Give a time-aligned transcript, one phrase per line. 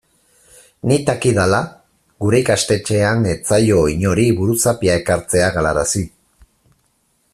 [0.91, 1.59] Nik dakidala
[2.25, 6.03] gure ikastetxean ez zaio inori buruzapia ekartzea galarazi.